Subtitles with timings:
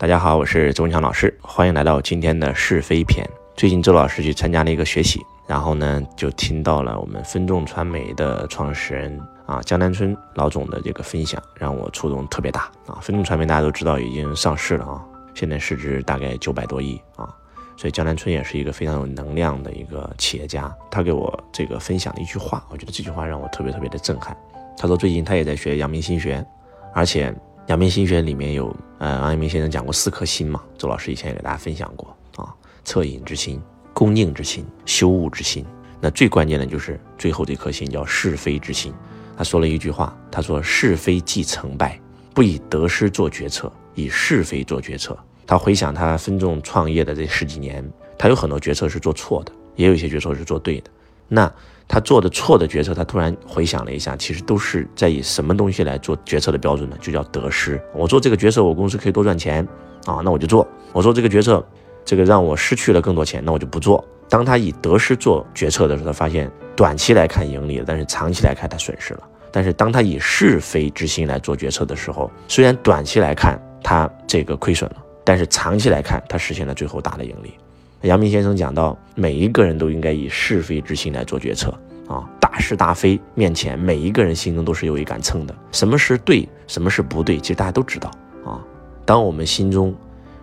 [0.00, 3.28] 大家好，我是周文强老师，欢迎来到今天的是非篇。
[3.56, 13.00] 最近周老师去参加了一个学习，然后呢就听到了我们分众传媒的创始人啊江南春老总的这个分享，让我触动特别大啊。
[13.02, 17.28] 分众传媒大家都知道已经上市了啊，现在市值大概九百多亿啊，
[17.76, 20.72] 所以江南春也是一个非常有能量的一个企业家。
[20.92, 24.36] 他给我这个分享了一句话，我觉得这句话让我特别特别的震撼。
[24.76, 26.46] 他说最近他也在学阳明心学，
[26.94, 27.34] 而且。
[27.68, 32.48] 阳明心学里面有，呃，王阳明先生讲过四颗心嘛，周老师以前也给大家分享过啊，
[32.82, 33.60] 恻隐之心、
[33.92, 35.66] 恭敬之心、羞恶之心，
[36.00, 38.90] 那最关键的就是最后这颗心叫是非之心。
[39.36, 42.00] 他说了一句话，他说是非即成败，
[42.32, 45.16] 不以得失做决策，以是非做决策。
[45.46, 50.90] 他回想他分众创业的这十几年，他有很多决策是做错的，也有一些决策是做对的。
[51.28, 51.52] 那
[51.86, 56.96] 他做的错的决策，他突然回想了一下，其实都是在以什么东西来做决策的标准呢？
[57.00, 57.80] 就叫得失。
[57.94, 59.66] 我做这个决策，我公司可以多赚钱
[60.04, 60.66] 啊，那我就做。
[60.92, 61.64] 我做这个决策，
[62.04, 64.04] 这个让我失去了更多钱，那我就不做。
[64.28, 69.20] 当他以得失做决策的时候，他发现短期来看盈利了，但是长期来看他损失了。
[69.50, 77.54] 但是当他以是非之心来做决策的时候，虽然短期来看他这个亏损了，但是长期来看他实现了最后大的盈利。
[78.02, 82.24] 杨明先生讲到，每一个人都应该以是非之心来做决策啊！
[82.38, 85.54] 大是大非面前，每一个人心中都是有一杆秤的。
[85.72, 88.08] 什么是对，什么是不对，其实大家都知道
[88.44, 88.62] 啊。
[89.04, 89.92] 当我们心中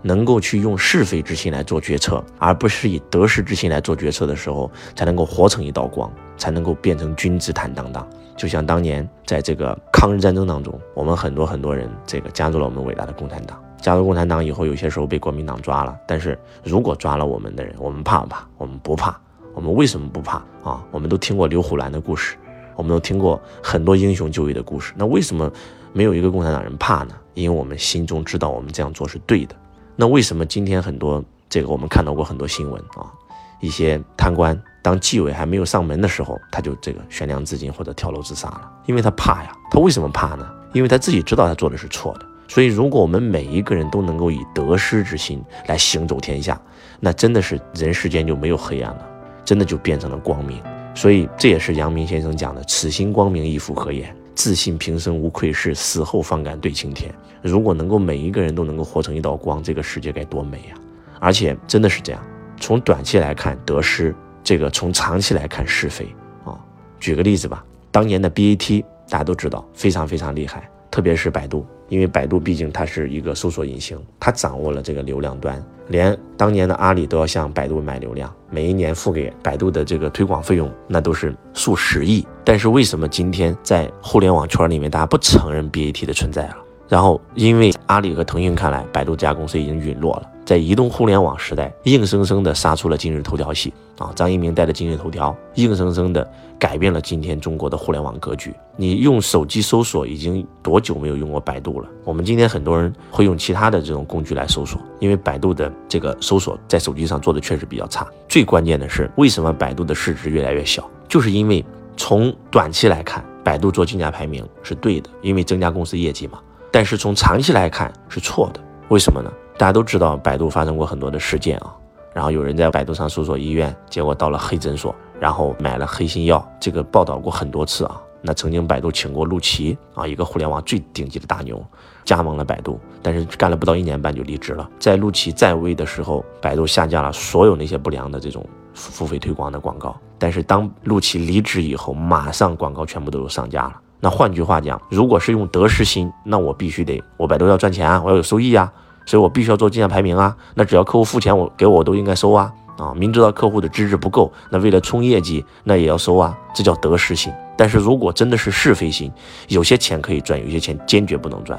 [0.00, 8.08] 能够去用是非之心来做决策，而不是以得失之心来做决策的时候，才能够活成一道光，才能够变成君子坦荡荡。
[8.34, 13.62] 就像当年在这个抗日战争当中，我们很多很多人这个加入了我们伟大的共产党。
[13.82, 15.94] 加入共产党以后，有些时候被国民党抓了。
[16.06, 18.46] 但是如果抓了我们的人，我们怕不怕？
[18.56, 19.14] 我们不怕。
[19.54, 20.82] 我们为什么不怕啊？
[20.90, 22.36] 我们都听过刘胡兰的故事，
[22.76, 24.94] 我们都听过很多英雄救义的故事。
[24.96, 25.52] 那为什么
[25.92, 27.14] 没有一个共产党人怕呢？
[27.34, 29.54] 因为我们心中知道我们这样做是对的。
[29.94, 33.12] 那为什么今天很多这个我们看到过很多新闻啊？
[33.60, 39.52] 一些贪官当纪委还没有上门的时候，他就这个悬梁自尽或者跳楼自杀了，因为他怕呀。
[39.70, 40.48] 他为什么怕呢？
[40.72, 42.26] 因为他自己知道他做的是错的。
[42.52, 46.60] 所以，如果我们每一个人都能够以得失之心来行走天下，
[47.00, 49.08] 那真的是人世间就没有黑暗了，
[49.42, 50.60] 真的就变成了光明。
[50.94, 54.14] 所以，这也是阳明先生讲的：“此心光明，亦复何言？
[54.34, 57.10] 自信平生无愧事，死后方敢对青天。”
[57.40, 60.74] 如果能够每一个人都能够活成一道光，这个世界该多美呀！
[61.20, 62.22] 而且真的是这样，
[62.60, 64.14] 从短期来看得失，
[64.44, 66.04] 这个从长期来看是非
[66.44, 66.60] 啊。
[67.00, 70.68] 举个例子吧，当年的 BAT 大家都知道，非常非常厉害。
[70.90, 82.26] 特别是百度，因为百度毕竟它是一个搜索引擎，它掌握了这个流量端，连当年的阿里都要向百度买流量，每一年付给百度的这个推广费用，那都是数十亿。
[82.42, 86.56] 但是为什么今天在互联网圈里面大家不承认 BAT 的存在了？
[86.92, 90.28] 然后因为阿里和腾讯看来，百度这家公司已经陨落了。
[90.44, 94.12] 在移动互联网时代，硬生生的杀出了今日头条系啊！
[94.14, 98.54] 张一鸣带着今日头条，硬生生的改变了今天中国的互联网格局。
[98.76, 101.88] 你用手机搜索已经多久没有用过百度了？
[102.04, 108.06] 我们今天很多人会用其他的这种工具来搜索，因为百度的这个搜索在手机上做的确实比较差。
[108.28, 110.86] 最关键的是，为什么百度的市值越来越小？
[111.08, 111.64] 就是因为
[111.96, 116.38] 从短期来看，百度做竞价排名是对的，因为增加公司业绩嘛。
[116.72, 119.30] 但是从长期来看是错的，为什么呢？
[119.58, 121.76] 大家都知道，百度发生过很多的事件啊，
[122.14, 128.00] 然后有人在百度上搜索医院，结果到了黑诊所，然后买了黑心药，这个报道过很多次啊。
[128.24, 131.62] 那曾经百度请过陆琪啊，一个互联网最顶级的大牛，
[132.04, 134.68] 加盟了百度，但是干了不到一年半就离职了。
[134.78, 143.74] 在陆琪在位的时候，百度下架了所有那些不良的这种付费推广的广告，但是当陆琪离职以后，马上广告全部都有上架了。
[144.02, 148.70] 那换句话讲，如果是用得失心，那我必须得我百度要赚钱啊，我要有收益啊。
[149.04, 152.92] 所以我必须要做竞价排名啊，那只要客户付钱，我给我都应该收啊啊！
[152.96, 157.32] 明知道客户的资质不够，那为了冲业绩，那也要收啊，这叫得失心。
[157.56, 159.10] 但是如果真的是是非心，
[159.48, 161.58] 有些钱可以赚，有些钱坚决不能赚。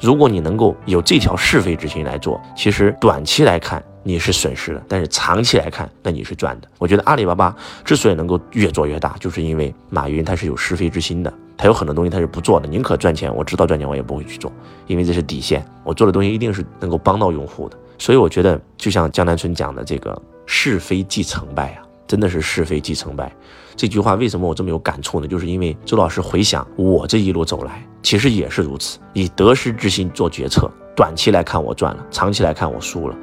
[0.00, 6.68] 如果你能够有这条是非之心来做，其实短期来看你是损失的，但是长期来看那你是赚的。
[6.78, 7.54] 我觉得阿里巴巴
[7.84, 11.32] 之所以能够越做越大，就是因为马云他是有是非之心的。
[11.56, 14.50] 他有很多东西他是不做的，宁可赚钱，我知道赚钱我也不会去做，
[14.86, 15.62] 因为这是底线。
[15.84, 17.76] 我做的东西一定是能够帮到用户的。
[17.98, 23.30] 所以我觉得，就像江南春讲的这个“是非即成败”啊，真的是是非即成败。
[23.76, 25.26] 这句话为什么我这么有感触呢？
[25.28, 30.70] 就是因为周老师回想我这一路走来，其实也是如此，以得失之心做决策。
[30.96, 33.14] 短期来看我赚了，长期来看我输了，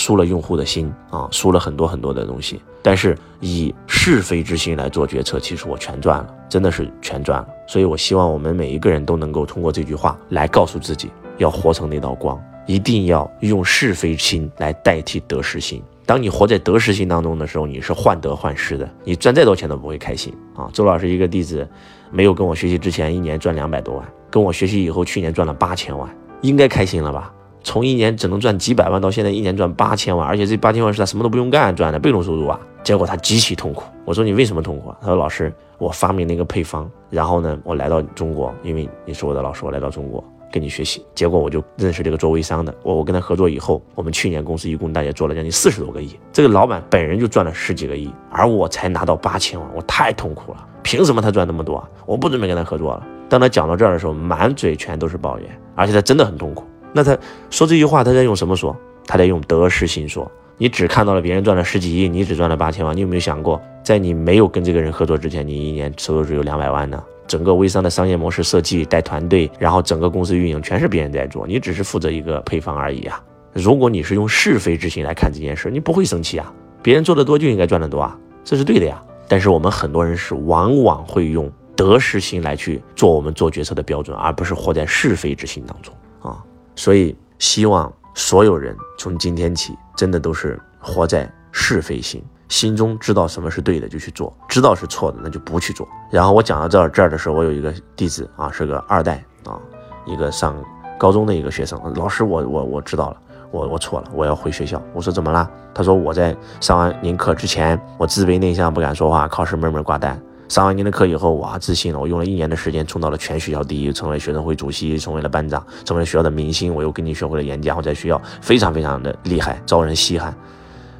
[0.00, 2.58] 输了用户的心啊，输了很多很多的东西。
[2.80, 7.48] 但是以是非之心来做决策，其实我全赚了，真的是全赚了。
[7.68, 15.82] 所以我希望我们每一个人都能够通过这句话来告诉自己，要活成那道光，一定要用是非心来代替得失心。
[16.06, 20.70] 当你活在得失心当中的时候，你是患得患失的，你赚再多钱都不会开心啊！
[20.72, 21.68] 周老师一个弟子，
[22.10, 26.08] 没有跟我学习之前，一年赚两百多万，跟我学习以后，去年赚了八千万，
[26.40, 27.30] 应该开心了吧？
[27.62, 32.58] 从一年只能赚几百万，到现在一年赚八千万，而且这八千万是他什么都不用干赚的被动收入啊！
[32.82, 33.84] 结果他极其痛苦。
[34.04, 34.94] 我说你为什么痛苦？
[35.00, 42.74] 他说老师，我发明了一个配方，然后呢，我来到中国，因为你是我的老师，我来到中国跟你学习，结果我就认识这个做微商的。
[42.82, 50.66] 我我跟他合作以后，我们去年公司一共大约做了将近四十多个亿，这个老板本人就赚了十几个亿，而我才拿到八千万，我太痛苦了。
[50.82, 51.86] 凭什么他赚那么多？
[52.06, 53.06] 我不准备跟他合作了。
[53.28, 55.46] 当他讲到这儿的时候，满嘴全都是抱怨，
[55.76, 56.64] 而且他真的很痛苦。
[56.92, 57.16] 那他
[57.50, 58.76] 说这句话，他在用什么说？
[59.06, 60.30] 他在用得失心说。
[60.58, 67.02] 你只看到了别人赚了十几亿，你只赚了八千万，你有没有想过，在你没有跟这个人合作之前，你一年收入只有两百万呢？
[67.26, 73.22] 整个微商的商业模式设计、带团队，然后整个公司运营全是别人在做，你只是负责一个配方而已啊！
[73.52, 76.52] 如果你是用是非之心来看这件事，你不会生气啊！
[76.82, 79.00] 别人做的多就应该赚得多啊，这是对的呀。
[79.28, 85.94] 但是我们很多人是往往会用得失心来去做我们做决策的标准，而不是活在是非之心当中。
[86.20, 86.44] 啊，
[86.80, 95.86] 所以希望所有人从今天起，真的都是活在是非心，心中知道什么是对的就去做，知道是错的那就不去做。
[96.10, 99.60] 然后我讲到这儿这儿的时候，我有一个弟子啊，是个二代啊，
[100.06, 100.56] 一个上
[100.98, 103.16] 高中的一个学生，老师我我我知道了，
[103.50, 104.82] 我我错了，我要回学校。
[104.94, 105.46] 我说怎么了？
[105.74, 110.18] 他说我在上完您课之前，我自卑内向，不敢说话，考试闷闷挂单。
[110.50, 112.00] 上完您的课以后，哇，自信了！
[112.00, 116.74] 我用了一年的时间冲到了全学校第一，成为学生会主席，成为了班长，成为了学校的明星。
[116.74, 120.34] 我又跟你学会了演讲，我在学校非常非常的厉害，招人稀罕。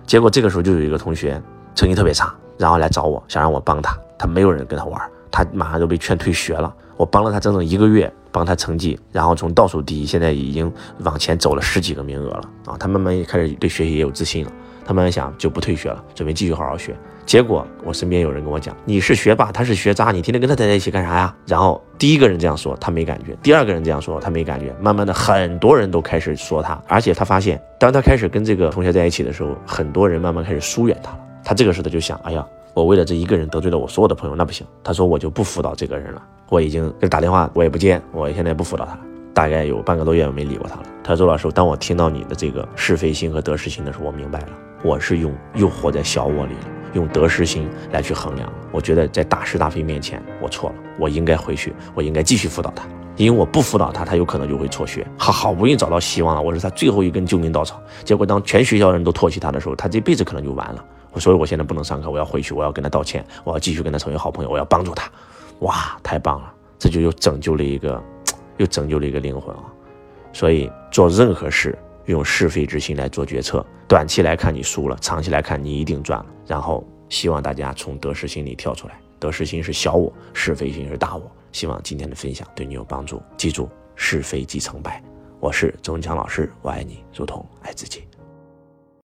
[0.07, 1.43] 结果这个时候就有一个同学
[1.75, 3.99] 成绩特别差，然后来找我，想让我帮他。
[4.17, 5.03] 他没有人跟他玩，
[5.33, 6.73] 他马上就被劝退学了。
[6.97, 12.77] 我帮了他整整一个月，帮他成绩，然后从倒数第一，现在已经往前走了十几个名额了啊！
[12.79, 14.53] 他慢慢也开始对学习也有自信了，
[14.91, 16.97] 他慢慢想就不退学了，准备继续好好学。
[17.25, 21.33] 结果我身边有人跟我讲，你是学霸，他是学渣，你天天跟他待在一起干啥呀？
[21.47, 24.75] 然后第一个人这样说，他没感觉；第二个人这样说，他没感觉。
[24.81, 31.19] 慢慢的，很多人都开始说他，而且他发现，当他开始跟这个同学在一起的时候，很多人慢慢开始疏远他了。
[31.45, 32.45] 他这个时候他就想，哎呀，
[32.75, 34.67] 我为了这一个人得罪了我所有的朋友，那不行。
[34.83, 39.01] 他说我就不辅导这个人了，我已经给他打电话，我也不接，我现在不辅导他了。
[39.33, 40.83] 大概有半个多月我没理过他了。
[41.05, 44.49] 他说周老师，当我听到你的这个是非心和得失心的时候，我明白了，
[44.83, 46.67] 我是用又活在小我里了。
[46.93, 52.85] 用得失心来去衡量，我觉得在大是大非面前，我错了，我应该回去，我应该继续辅导他，
[53.15, 55.07] 因为我不辅导他，他有可能就会辍学。
[55.17, 57.81] 好好不容易找到希望了，我是他最后一根救命稻草。
[58.03, 60.85] 结果当全学校人都唾弃他的时候，他这辈子可能就完了。
[61.13, 65.09] 我所以我现在不能上课，我要回去，我要跟他道歉，我要继续跟他成为好朋友，我要帮助他。
[65.61, 68.03] 哇，太棒了，这就又拯救了一个，
[68.57, 69.63] 又拯救了一个灵魂啊！
[70.33, 71.79] 所以做任何事。
[72.11, 76.27] 用是非之心来做决策，短期来看你输了，长期来看你一定赚了。
[76.47, 81.31] 然后希望大家从得失心里跳出来，得失心是小我，是非心是大我。
[81.53, 83.23] 希望今天的分享对你有帮助。
[83.37, 85.03] 记住，是非即成败。
[85.41, 88.05] 我是周文强老师，我爱你如同爱自己。